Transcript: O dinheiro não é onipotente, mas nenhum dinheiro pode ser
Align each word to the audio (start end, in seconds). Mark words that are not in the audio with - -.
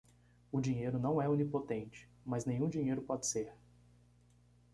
O 0.51 0.59
dinheiro 0.59 0.97
não 0.97 1.21
é 1.21 1.29
onipotente, 1.29 2.09
mas 2.25 2.43
nenhum 2.43 2.67
dinheiro 2.67 3.03
pode 3.03 3.27
ser 3.27 3.53